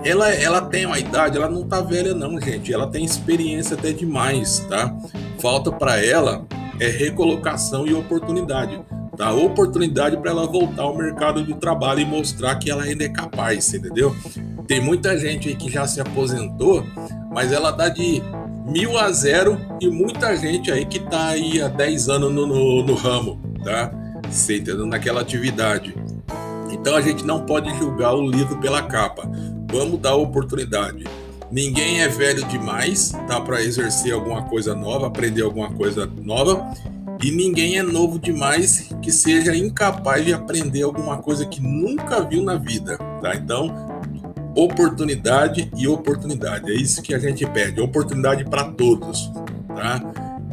ela, 0.04 0.34
ela 0.34 0.62
tem 0.62 0.88
uma 0.88 0.98
idade, 0.98 1.38
ela 1.38 1.48
não 1.48 1.64
tá 1.64 1.80
velha 1.80 2.16
não, 2.16 2.42
gente. 2.42 2.74
Ela 2.74 2.88
tem 2.88 3.06
experiência 3.06 3.76
até 3.76 3.92
demais, 3.92 4.66
tá? 4.68 4.98
Falta 5.38 5.72
para 5.72 6.04
ela 6.04 6.44
é 6.80 6.88
recolocação 6.90 7.88
e 7.88 7.94
oportunidade 7.94 8.80
dar 9.18 9.34
oportunidade 9.34 10.16
para 10.18 10.30
ela 10.30 10.46
voltar 10.46 10.84
ao 10.84 10.96
mercado 10.96 11.44
de 11.44 11.56
trabalho 11.56 12.02
e 12.02 12.06
mostrar 12.06 12.56
que 12.56 12.70
ela 12.70 12.84
ainda 12.84 13.04
é 13.04 13.10
capaz, 13.10 13.74
entendeu? 13.74 14.16
Tem 14.68 14.80
muita 14.80 15.18
gente 15.18 15.50
aí 15.50 15.56
que 15.56 15.72
já 15.72 15.88
se 15.88 16.00
aposentou, 16.00 16.86
mas 17.34 17.52
ela 17.52 17.72
dá 17.72 17.90
de 17.90 18.22
mil 18.68 18.96
a 18.98 19.12
zero 19.12 19.60
e 19.82 19.90
muita 19.90 20.36
gente 20.38 20.72
aí 20.72 20.86
que 20.86 20.98
está 21.00 21.30
aí 21.30 21.60
há 21.60 21.68
10 21.68 22.10
anos 22.10 22.32
no, 22.32 22.46
no, 22.46 22.84
no 22.84 22.94
ramo, 22.94 23.42
tá? 23.64 23.92
Você 24.30 24.58
entendeu? 24.58 24.86
Naquela 24.86 25.22
atividade. 25.22 25.96
Então 26.72 26.96
a 26.96 27.02
gente 27.02 27.26
não 27.26 27.44
pode 27.44 27.76
julgar 27.78 28.14
o 28.14 28.30
livro 28.30 28.60
pela 28.60 28.84
capa. 28.84 29.28
Vamos 29.72 30.00
dar 30.00 30.16
oportunidade. 30.16 31.06
Ninguém 31.50 32.02
é 32.02 32.10
velho 32.10 32.44
demais, 32.46 33.14
tá? 33.28 33.42
Para 33.42 33.64
exercer 33.64 34.14
alguma 34.14 34.44
coisa 34.44 34.76
nova, 34.76 35.08
aprender 35.08 35.42
alguma 35.42 35.72
coisa 35.72 36.06
nova 36.22 36.72
e 37.24 37.32
ninguém 37.32 37.78
é 37.78 37.84
novo 37.84 38.20
demais 38.20 38.90
que 39.02 39.12
seja 39.12 39.56
incapaz 39.56 40.24
de 40.26 40.34
aprender 40.34 40.84
alguma 40.84 41.18
coisa 41.18 41.46
que 41.46 41.62
nunca 41.62 42.24
viu 42.24 42.44
na 42.44 42.56
vida, 42.56 42.98
tá? 43.22 43.36
Então, 43.36 43.74
oportunidade 44.56 45.72
e 45.78 45.88
oportunidade, 45.88 46.72
é 46.72 46.76
isso 46.76 47.02
que 47.02 47.14
a 47.14 47.20
gente 47.20 47.46
pede, 47.46 47.82
oportunidade 47.82 48.44
para 48.46 48.66
todos, 48.66 49.32
tá? 49.68 50.02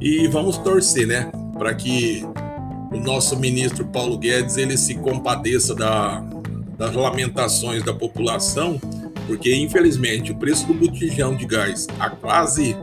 E 0.01 0.27
vamos 0.29 0.59
torcer, 0.59 1.07
né, 1.07 1.31
para 1.59 1.75
que 1.75 2.25
o 2.93 2.99
nosso 2.99 3.39
ministro 3.39 3.85
Paulo 3.87 4.19
Guedes 4.19 4.57
ele 4.57 4.77
se 4.77 4.95
compadeça 4.95 5.75
da, 5.75 6.21
das 6.77 6.95
lamentações 6.95 7.83
da 7.83 7.93
população, 7.93 8.81
porque 9.27 9.55
infelizmente 9.55 10.33
o 10.33 10.37
preço 10.37 10.67
do 10.67 10.75
botijão 10.75 11.35
de 11.35 11.47
gás 11.47 11.87
a 11.99 12.11
quase 12.11 12.77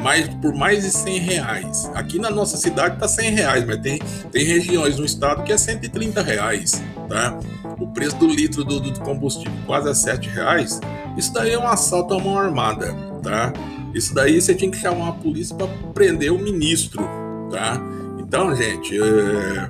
mais, 0.00 0.28
por 0.28 0.54
mais 0.54 0.82
de 0.82 0.90
100 0.90 1.18
reais. 1.18 1.90
Aqui 1.94 2.18
na 2.18 2.30
nossa 2.30 2.56
cidade 2.56 2.98
tá 2.98 3.06
100 3.06 3.30
reais, 3.30 3.64
mas 3.66 3.78
tem, 3.78 3.98
tem 4.30 4.44
regiões 4.44 4.98
no 4.98 5.04
estado 5.04 5.42
que 5.44 5.52
é 5.52 5.58
130 5.58 6.22
reais, 6.22 6.82
tá? 7.08 7.38
O 7.78 7.86
preço 7.88 8.16
do 8.16 8.26
litro 8.26 8.64
do, 8.64 8.80
do 8.80 9.00
combustível 9.00 9.52
quase 9.66 9.88
a 9.88 9.94
7 9.94 10.28
reais. 10.28 10.80
Isso 11.16 11.32
daí 11.32 11.52
é 11.52 11.58
um 11.58 11.66
assalto 11.66 12.14
à 12.14 12.18
mão 12.18 12.38
armada, 12.38 12.94
tá? 13.22 13.52
Isso 13.94 14.14
daí 14.14 14.40
você 14.40 14.54
tinha 14.54 14.70
que 14.70 14.78
chamar 14.78 15.08
a 15.08 15.12
polícia 15.12 15.54
para 15.54 15.68
prender 15.92 16.32
o 16.32 16.38
ministro, 16.38 17.02
tá? 17.50 17.80
Então, 18.18 18.54
gente, 18.54 18.96
é... 18.96 19.68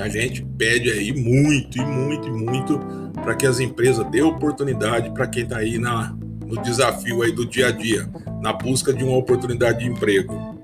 a 0.00 0.08
gente 0.08 0.42
pede 0.56 0.90
aí 0.90 1.12
muito 1.12 1.78
e 1.78 1.84
muito 1.84 2.28
e 2.28 2.30
muito 2.30 2.78
para 3.22 3.34
que 3.34 3.46
as 3.46 3.58
empresas 3.58 4.06
dêem 4.10 4.24
oportunidade 4.24 5.10
para 5.10 5.26
quem 5.26 5.42
está 5.42 5.58
aí 5.58 5.78
na, 5.78 6.14
no 6.46 6.62
desafio 6.62 7.22
aí 7.22 7.32
do 7.32 7.44
dia 7.44 7.68
a 7.68 7.70
dia, 7.70 8.08
na 8.40 8.52
busca 8.52 8.92
de 8.92 9.04
uma 9.04 9.16
oportunidade 9.16 9.80
de 9.80 9.86
emprego. 9.86 10.58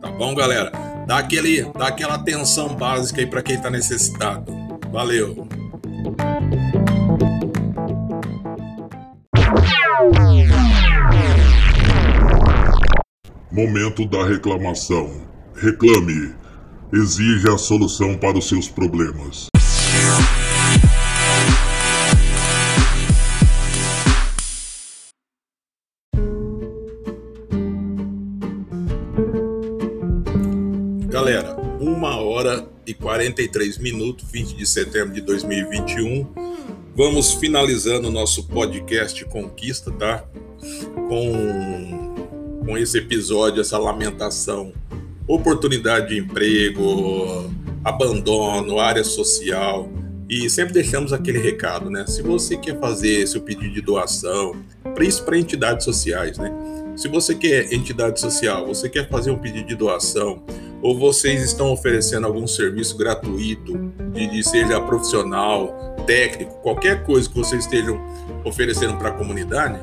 Tá 0.00 0.10
bom, 0.10 0.34
galera? 0.34 0.70
Dá, 1.06 1.18
aquele, 1.18 1.62
dá 1.72 1.88
aquela 1.88 2.14
atenção 2.14 2.74
básica 2.74 3.20
aí 3.20 3.26
para 3.26 3.42
quem 3.42 3.56
está 3.56 3.68
necessitado. 3.68 4.52
Valeu! 4.92 5.48
Momento 13.50 14.06
da 14.06 14.24
reclamação. 14.24 15.10
Reclame. 15.54 16.32
Exija 16.92 17.54
a 17.54 17.58
solução 17.58 18.16
para 18.16 18.38
os 18.38 18.48
seus 18.48 18.68
problemas. 18.68 19.47
43 33.18 33.78
minutos, 33.78 34.24
20 34.30 34.54
de 34.54 34.64
setembro 34.64 35.12
de 35.12 35.20
2021. 35.22 36.24
Vamos 36.94 37.32
finalizando 37.32 38.06
o 38.06 38.12
nosso 38.12 38.44
podcast 38.46 39.24
Conquista, 39.24 39.90
tá? 39.90 40.24
Com, 41.08 42.14
com 42.64 42.78
esse 42.78 42.98
episódio, 42.98 43.60
essa 43.60 43.76
lamentação. 43.76 44.72
Oportunidade 45.26 46.10
de 46.10 46.20
emprego, 46.20 47.52
abandono, 47.82 48.78
área 48.78 49.02
social. 49.02 49.90
E 50.30 50.48
sempre 50.48 50.74
deixamos 50.74 51.12
aquele 51.12 51.40
recado, 51.40 51.90
né? 51.90 52.06
Se 52.06 52.22
você 52.22 52.56
quer 52.56 52.78
fazer 52.78 53.26
seu 53.26 53.40
pedido 53.40 53.74
de 53.74 53.80
doação, 53.80 54.54
isso 55.00 55.24
para 55.24 55.36
entidades 55.36 55.84
sociais, 55.84 56.38
né? 56.38 56.52
Se 56.96 57.08
você 57.08 57.34
quer 57.34 57.72
entidade 57.72 58.20
social, 58.20 58.64
você 58.64 58.88
quer 58.88 59.08
fazer 59.08 59.32
um 59.32 59.38
pedido 59.38 59.66
de 59.66 59.74
doação, 59.74 60.44
ou 60.82 60.98
vocês 60.98 61.42
estão 61.42 61.72
oferecendo 61.72 62.26
algum 62.26 62.46
serviço 62.46 62.96
gratuito, 62.96 63.76
de, 64.12 64.26
de 64.28 64.42
seja 64.42 64.80
profissional, 64.80 65.96
técnico, 66.06 66.54
qualquer 66.62 67.04
coisa 67.04 67.28
que 67.28 67.36
vocês 67.36 67.64
estejam 67.64 68.00
oferecendo 68.44 68.96
para 68.96 69.08
a 69.08 69.12
comunidade, 69.12 69.78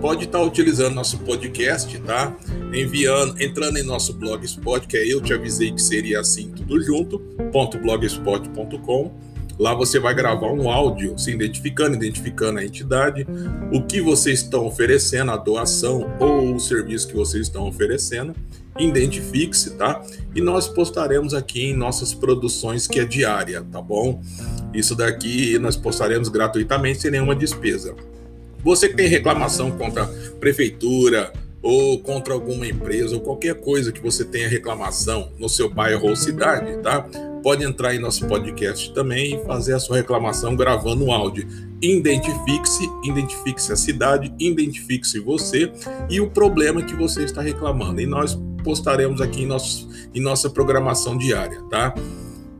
pode 0.00 0.24
estar 0.24 0.38
tá 0.38 0.44
utilizando 0.44 0.94
nosso 0.94 1.18
podcast, 1.20 1.98
tá? 2.00 2.36
Enviando, 2.72 3.40
entrando 3.42 3.78
em 3.78 3.82
nosso 3.82 4.12
blogspot, 4.12 4.86
que 4.86 4.96
é 4.96 5.06
eu 5.06 5.20
te 5.20 5.32
avisei 5.32 5.72
que 5.72 5.80
seria 5.80 6.20
assim 6.20 6.50
tudo 6.50 6.82
junto, 6.82 7.18
.blogspot.com 7.80 9.32
Lá 9.58 9.74
você 9.74 9.98
vai 9.98 10.14
gravar 10.14 10.50
um 10.50 10.70
áudio 10.70 11.16
se 11.18 11.30
identificando, 11.30 11.94
identificando 11.94 12.58
a 12.58 12.64
entidade, 12.64 13.26
o 13.72 13.82
que 13.82 14.00
vocês 14.00 14.40
estão 14.40 14.66
oferecendo, 14.66 15.30
a 15.30 15.36
doação 15.36 16.16
ou 16.18 16.54
o 16.54 16.60
serviço 16.60 17.08
que 17.08 17.14
vocês 17.14 17.46
estão 17.46 17.68
oferecendo. 17.68 18.34
Identifique-se, 18.78 19.72
tá? 19.72 20.02
E 20.34 20.40
nós 20.40 20.66
postaremos 20.66 21.34
aqui 21.34 21.66
em 21.66 21.76
nossas 21.76 22.14
produções, 22.14 22.86
que 22.86 23.00
é 23.00 23.04
diária, 23.04 23.64
tá 23.70 23.82
bom? 23.82 24.22
Isso 24.72 24.94
daqui 24.94 25.58
nós 25.58 25.76
postaremos 25.76 26.28
gratuitamente, 26.28 27.00
sem 27.00 27.10
nenhuma 27.10 27.34
despesa. 27.34 27.94
Você 28.64 28.88
que 28.88 28.96
tem 28.96 29.08
reclamação 29.08 29.70
contra 29.72 30.04
a 30.04 30.08
prefeitura, 30.38 31.32
ou 31.62 31.98
contra 32.00 32.34
alguma 32.34 32.66
empresa 32.66 33.14
ou 33.14 33.20
qualquer 33.20 33.54
coisa 33.54 33.92
que 33.92 34.00
você 34.00 34.24
tenha 34.24 34.48
reclamação 34.48 35.30
no 35.38 35.48
seu 35.48 35.70
bairro 35.70 36.08
ou 36.08 36.16
cidade, 36.16 36.76
tá? 36.78 37.06
Pode 37.42 37.64
entrar 37.64 37.94
em 37.94 37.98
nosso 37.98 38.26
podcast 38.26 38.92
também 38.92 39.34
e 39.34 39.44
fazer 39.44 39.74
a 39.74 39.78
sua 39.78 39.96
reclamação 39.96 40.56
gravando 40.56 41.04
um 41.04 41.12
áudio. 41.12 41.46
Identifique-se, 41.80 42.88
identifique-se 43.04 43.72
a 43.72 43.76
cidade, 43.76 44.32
identifique-se 44.38 45.18
você 45.18 45.72
e 46.08 46.20
o 46.20 46.30
problema 46.30 46.82
que 46.82 46.94
você 46.94 47.24
está 47.24 47.42
reclamando. 47.42 48.00
E 48.00 48.06
nós 48.06 48.38
postaremos 48.62 49.20
aqui 49.20 49.42
em, 49.42 49.46
nosso, 49.46 49.88
em 50.14 50.20
nossa 50.20 50.48
programação 50.48 51.16
diária, 51.16 51.60
tá? 51.70 51.94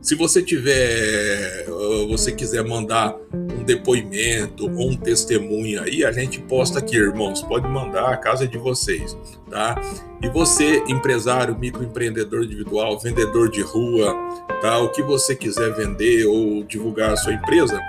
Se 0.03 0.15
você 0.15 0.43
tiver, 0.43 1.65
você 2.09 2.33
quiser 2.33 2.61
mandar 2.61 3.15
um 3.33 3.63
depoimento 3.63 4.65
ou 4.65 4.89
um 4.89 4.97
testemunho 4.97 5.81
aí, 5.81 6.03
a 6.03 6.11
gente 6.11 6.41
posta 6.41 6.79
aqui, 6.79 6.97
irmãos. 6.97 7.41
Pode 7.41 7.69
mandar, 7.69 8.11
a 8.11 8.17
casa 8.17 8.43
é 8.43 8.47
de 8.47 8.57
vocês, 8.57 9.17
tá? 9.49 9.81
E 10.21 10.27
você, 10.27 10.83
empresário, 10.89 11.57
microempreendedor 11.57 12.43
individual, 12.43 12.99
vendedor 12.99 13.49
de 13.49 13.61
rua, 13.61 14.13
tá? 14.61 14.77
O 14.79 14.89
que 14.89 15.01
você 15.01 15.37
quiser 15.37 15.73
vender 15.73 16.25
ou 16.25 16.65
divulgar 16.65 17.13
a 17.13 17.15
sua 17.15 17.33
empresa, 17.33 17.79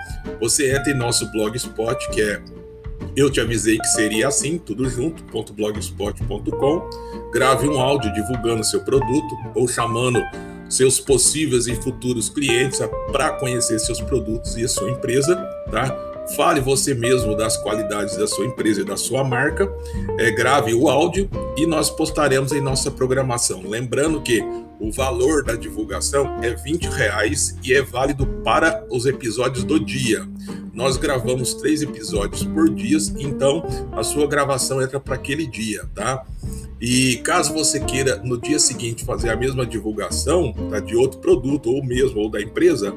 você 0.41 0.71
entra 0.71 0.93
em 0.93 0.97
nosso 0.97 1.27
blogspot, 1.33 2.11
que 2.13 2.23
é 2.23 2.41
eu 3.17 3.31
te 3.31 3.41
avisei 3.41 3.79
que 3.79 3.87
seria 3.89 4.29
assim, 4.29 4.59
tudo 4.59 4.89
junto, 4.89 5.25
.blogspot.com. 5.53 6.91
Grave 7.33 7.69
um 7.69 7.81
áudio 7.81 8.13
divulgando 8.13 8.65
seu 8.65 8.81
produto 8.81 9.35
ou 9.55 9.69
chamando 9.69 10.21
seus 10.69 10.99
possíveis 10.99 11.67
e 11.67 11.75
futuros 11.77 12.29
clientes 12.29 12.81
para 13.13 13.31
conhecer 13.33 13.79
seus 13.79 14.01
produtos 14.01 14.57
e 14.57 14.65
a 14.65 14.69
sua 14.69 14.91
empresa, 14.91 15.37
tá? 15.71 16.14
Fale 16.37 16.61
você 16.61 16.95
mesmo 16.95 17.37
das 17.37 17.57
qualidades 17.57 18.17
da 18.17 18.27
sua 18.27 18.47
empresa 18.47 18.81
e 18.81 18.85
da 18.85 18.97
sua 18.97 19.23
marca, 19.23 19.71
é, 20.19 20.31
grave 20.31 20.75
o 20.75 20.89
áudio 20.89 21.29
e 21.57 21.67
nós 21.67 21.91
postaremos 21.91 22.53
em 22.53 22.61
nossa 22.61 22.91
programação. 22.91 23.63
Lembrando 23.67 24.21
que 24.23 24.43
o 24.81 24.91
valor 24.91 25.45
da 25.45 25.55
divulgação 25.55 26.43
é 26.43 26.51
20 26.51 26.85
reais 26.85 27.57
e 27.63 27.73
é 27.73 27.83
válido 27.83 28.27
para 28.43 28.85
os 28.91 29.07
episódios 29.07 29.65
do 29.65 29.79
dia. 29.79 30.27
Nós 30.73 30.97
gravamos 30.97 31.55
três 31.55 31.83
episódios 31.83 32.43
por 32.45 32.69
dia, 32.69 32.99
então 33.19 33.65
a 33.93 34.03
sua 34.03 34.27
gravação 34.27 34.83
entra 34.83 34.99
para 34.99 35.15
aquele 35.15 35.47
dia, 35.47 35.85
tá? 35.95 36.25
E 36.81 37.17
caso 37.19 37.55
você 37.55 37.81
queira 37.81 38.17
no 38.17 38.39
dia 38.39 38.59
seguinte 38.59 39.05
fazer 39.05 39.31
a 39.31 39.37
mesma 39.37 39.65
divulgação 39.65 40.53
tá, 40.69 40.81
de 40.81 40.97
outro 40.97 41.21
produto 41.21 41.71
ou 41.71 41.83
mesmo 41.83 42.21
ou 42.21 42.29
da 42.29 42.43
empresa, 42.43 42.93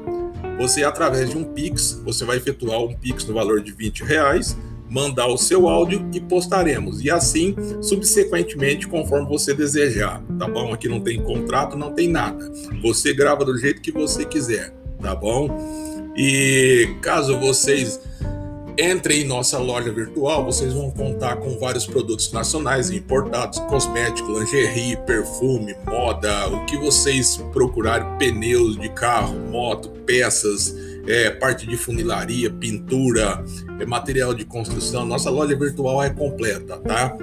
você 0.58 0.82
através 0.82 1.30
de 1.30 1.36
um 1.36 1.44
Pix, 1.44 2.00
você 2.04 2.24
vai 2.24 2.36
efetuar 2.36 2.80
um 2.80 2.94
Pix 2.94 3.24
no 3.24 3.34
valor 3.34 3.60
de 3.60 3.72
20 3.72 4.02
reais, 4.04 4.56
mandar 4.90 5.26
o 5.26 5.36
seu 5.36 5.68
áudio 5.68 6.08
e 6.12 6.20
postaremos. 6.20 7.04
E 7.04 7.10
assim, 7.10 7.54
subsequentemente, 7.80 8.88
conforme 8.88 9.28
você 9.28 9.54
desejar, 9.54 10.22
tá 10.38 10.48
bom? 10.48 10.72
Aqui 10.72 10.88
não 10.88 11.00
tem 11.00 11.22
contrato, 11.22 11.76
não 11.76 11.92
tem 11.92 12.08
nada. 12.08 12.50
Você 12.82 13.12
grava 13.12 13.44
do 13.44 13.56
jeito 13.58 13.82
que 13.82 13.92
você 13.92 14.24
quiser, 14.24 14.74
tá 15.00 15.14
bom? 15.14 15.48
E 16.16 16.96
caso 17.02 17.38
vocês 17.38 18.00
Entrem 18.80 19.22
em 19.22 19.24
nossa 19.24 19.58
loja 19.58 19.90
virtual, 19.90 20.44
vocês 20.44 20.72
vão 20.72 20.88
contar 20.88 21.38
com 21.38 21.58
vários 21.58 21.84
produtos 21.84 22.30
nacionais 22.30 22.90
e 22.90 22.96
importados, 22.96 23.58
cosmético, 23.58 24.38
lingerie, 24.38 24.96
perfume, 24.98 25.74
moda, 25.84 26.48
o 26.48 26.64
que 26.64 26.76
vocês 26.76 27.38
procurarem, 27.52 28.06
pneus 28.18 28.78
de 28.78 28.88
carro, 28.90 29.36
moto, 29.50 29.88
peças, 30.06 30.76
é, 31.08 31.28
parte 31.28 31.66
de 31.66 31.76
funilaria, 31.76 32.50
pintura, 32.50 33.44
é, 33.80 33.84
material 33.84 34.32
de 34.32 34.44
construção. 34.44 35.04
Nossa 35.04 35.28
loja 35.28 35.56
virtual 35.56 36.00
é 36.00 36.10
completa, 36.10 36.76
tá? 36.76 37.16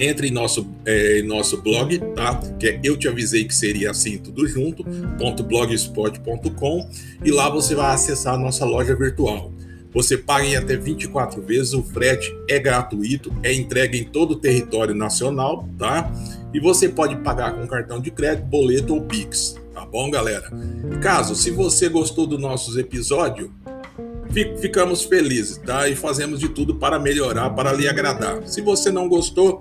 entre 0.00 0.28
em 0.28 0.32
nosso, 0.32 0.66
é, 0.86 1.20
em 1.20 1.22
nosso 1.22 1.60
blog, 1.60 1.98
tá? 2.16 2.40
Que 2.58 2.68
é 2.68 2.80
Eu 2.82 2.96
Te 2.96 3.06
Avisei 3.06 3.44
Que 3.44 3.54
Seria 3.54 3.90
Assim 3.90 4.16
Tudo 4.16 4.48
Junto, 4.48 4.82
.blogspot.com 4.82 6.90
e 7.22 7.30
lá 7.30 7.50
você 7.50 7.74
vai 7.74 7.94
acessar 7.94 8.34
a 8.34 8.38
nossa 8.38 8.64
loja 8.64 8.96
virtual. 8.96 9.52
Você 9.92 10.16
paga 10.16 10.46
em 10.46 10.56
até 10.56 10.76
24 10.76 11.42
vezes, 11.42 11.72
o 11.72 11.82
frete 11.82 12.32
é 12.48 12.58
gratuito, 12.58 13.32
é 13.42 13.52
entregue 13.52 13.98
em 13.98 14.04
todo 14.04 14.32
o 14.32 14.36
território 14.36 14.94
nacional, 14.94 15.68
tá? 15.78 16.10
E 16.54 16.60
você 16.60 16.88
pode 16.88 17.16
pagar 17.16 17.54
com 17.54 17.66
cartão 17.66 18.00
de 18.00 18.10
crédito, 18.10 18.46
boleto 18.46 18.94
ou 18.94 19.02
Pix, 19.02 19.56
tá 19.74 19.84
bom, 19.84 20.10
galera? 20.10 20.50
Caso, 21.00 21.34
se 21.34 21.50
você 21.50 21.88
gostou 21.88 22.26
do 22.26 22.38
nossos 22.38 22.76
episódio, 22.76 23.52
ficamos 24.60 25.02
felizes, 25.02 25.58
tá? 25.58 25.88
E 25.88 25.96
fazemos 25.96 26.38
de 26.38 26.48
tudo 26.48 26.76
para 26.76 26.98
melhorar, 26.98 27.50
para 27.50 27.72
lhe 27.72 27.88
agradar. 27.88 28.46
Se 28.46 28.60
você 28.60 28.92
não 28.92 29.08
gostou, 29.08 29.60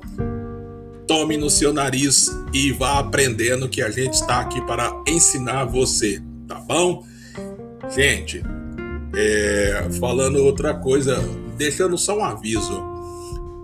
tome 1.07 1.37
no 1.37 1.49
seu 1.49 1.73
nariz 1.73 2.29
e 2.53 2.71
vá 2.71 2.99
aprendendo 2.99 3.67
que 3.67 3.81
a 3.81 3.89
gente 3.89 4.13
está 4.13 4.41
aqui 4.41 4.61
para 4.67 4.91
ensinar 5.07 5.65
você, 5.65 6.21
tá 6.47 6.59
bom? 6.59 7.03
Gente, 7.89 8.43
é, 9.15 9.87
falando 9.99 10.43
outra 10.43 10.73
coisa, 10.73 11.17
deixando 11.57 11.97
só 11.97 12.17
um 12.17 12.23
aviso. 12.23 12.87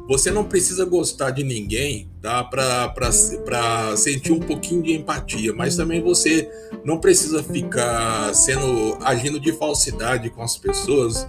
Você 0.07 0.29
não 0.29 0.43
precisa 0.43 0.85
gostar 0.85 1.31
de 1.31 1.43
ninguém 1.43 2.09
tá? 2.21 2.43
para 2.43 3.97
sentir 3.97 4.31
um 4.31 4.39
pouquinho 4.39 4.83
de 4.83 4.93
empatia, 4.93 5.51
mas 5.51 5.75
também 5.75 6.01
você 6.01 6.47
não 6.83 6.99
precisa 6.99 7.41
ficar 7.41 8.33
sendo 8.35 8.97
agindo 9.01 9.39
de 9.39 9.51
falsidade 9.53 10.29
com 10.29 10.43
as 10.43 10.57
pessoas, 10.57 11.25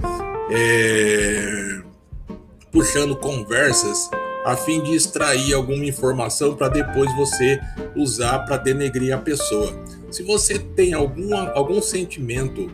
é, 0.51 1.81
puxando 2.71 3.17
conversas 3.17 4.11
a 4.45 4.55
fim 4.57 4.83
de 4.83 4.95
extrair 4.95 5.55
alguma 5.55 5.85
informação 5.85 6.55
para 6.55 6.69
depois 6.69 7.13
você 7.17 7.59
usar 7.97 8.41
para 8.41 8.59
denegrir 8.59 9.13
a 9.13 9.19
pessoa. 9.19 9.75
Se 10.11 10.23
você 10.23 10.59
tem 10.59 10.93
alguma, 10.93 11.51
algum 11.51 11.83
sentimento 11.83 12.71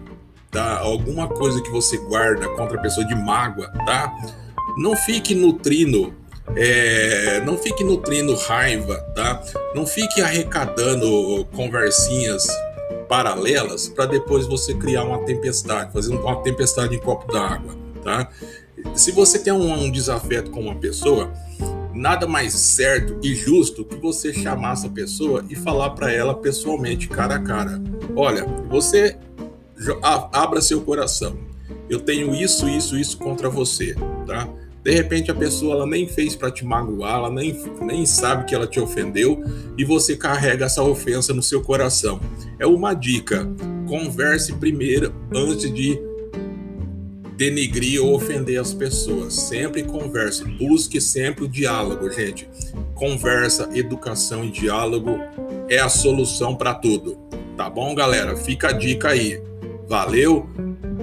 tá? 0.53 0.79
Alguma 0.79 1.27
coisa 1.27 1.61
que 1.61 1.71
você 1.71 1.97
guarda 1.97 2.47
contra 2.51 2.79
a 2.79 2.81
pessoa 2.81 3.05
de 3.05 3.15
mágoa, 3.15 3.69
tá? 3.87 4.15
Não 4.77 4.95
fique 4.95 5.35
nutrindo, 5.35 6.15
é, 6.55 7.41
não 7.45 7.57
fique 7.57 7.83
nutrindo 7.83 8.37
raiva, 8.37 8.99
tá? 9.17 9.43
Não 9.75 9.87
fique 9.87 10.21
arrecadando 10.21 11.45
conversinhas 11.57 12.47
paralelas 13.09 13.89
para 13.89 14.07
depois 14.07 14.47
você 14.47 14.75
criar 14.75 15.05
uma 15.05 15.25
tempestade, 15.25 15.93
fazer 15.93 16.15
uma 16.15 16.43
tempestade 16.43 16.95
em 16.95 16.99
copo 16.99 17.33
d'água, 17.33 17.75
tá? 18.05 18.29
Se 18.95 19.11
você 19.11 19.39
tem 19.39 19.53
um, 19.53 19.73
um 19.73 19.91
desafeto 19.91 20.51
com 20.51 20.61
uma 20.61 20.75
pessoa, 20.75 21.33
nada 21.95 22.27
mais 22.27 22.53
certo 22.53 23.19
e 23.23 23.35
justo 23.35 23.85
que 23.85 23.97
você 23.97 24.33
chamar 24.33 24.73
essa 24.73 24.89
pessoa 24.89 25.45
e 25.49 25.55
falar 25.55 25.91
para 25.91 26.13
ela 26.13 26.35
pessoalmente, 26.35 27.09
cara 27.09 27.37
a 27.37 27.39
cara. 27.39 27.81
Olha, 28.17 28.45
você 28.69 29.17
abra 30.03 30.61
seu 30.61 30.81
coração. 30.81 31.37
Eu 31.89 32.01
tenho 32.01 32.35
isso, 32.35 32.69
isso, 32.69 32.97
isso 32.97 33.19
contra 33.19 33.49
você, 33.49 33.95
tá? 34.27 34.49
De 34.83 34.91
repente 34.91 35.31
a 35.31 35.35
pessoa 35.35 35.77
ela 35.77 35.87
nem 35.87 36.09
fez 36.09 36.35
para 36.35 36.51
te 36.51 36.65
magoar, 36.65 37.19
ela 37.19 37.31
nem, 37.31 37.57
nem 37.83 38.05
sabe 38.05 38.45
que 38.45 38.55
ela 38.55 38.67
te 38.67 38.81
ofendeu 38.81 39.43
e 39.79 39.85
você 39.85 40.17
carrega 40.17 40.65
essa 40.65 40.83
ofensa 40.83 41.33
no 41.33 41.43
seu 41.43 41.63
coração. 41.63 42.21
É 42.59 42.67
uma 42.67 42.93
dica: 42.95 43.49
converse 43.87 44.53
primeiro 44.55 45.15
antes 45.33 45.73
de 45.73 46.01
denigrir 47.37 48.03
ou 48.03 48.15
ofender 48.15 48.61
as 48.61 48.75
pessoas. 48.75 49.35
Sempre 49.35 49.85
converse, 49.85 50.45
busque 50.45 51.01
sempre 51.01 51.45
o 51.45 51.49
diálogo, 51.49 52.11
gente. 52.11 52.49
Conversa, 52.95 53.69
educação 53.75 54.45
e 54.45 54.51
diálogo 54.51 55.19
é 55.69 55.79
a 55.79 55.89
solução 55.89 56.57
para 56.57 56.75
tudo. 56.75 57.19
Tá 57.57 57.69
bom, 57.69 57.95
galera? 57.95 58.37
Fica 58.37 58.69
a 58.69 58.73
dica 58.73 59.09
aí. 59.11 59.41
Valeu, 59.93 60.49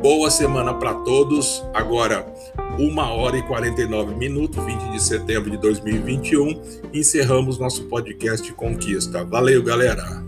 boa 0.01 0.31
semana 0.31 0.73
para 0.73 0.95
todos. 0.95 1.63
Agora, 1.75 2.25
uma 2.79 3.13
hora 3.13 3.37
e 3.37 3.43
49 3.43 4.15
minutos, 4.15 4.65
20 4.65 4.91
de 4.91 4.99
setembro 4.99 5.51
de 5.51 5.57
2021, 5.57 6.59
encerramos 6.91 7.59
nosso 7.59 7.83
podcast 7.83 8.51
Conquista. 8.53 9.23
Valeu, 9.23 9.61
galera! 9.61 10.23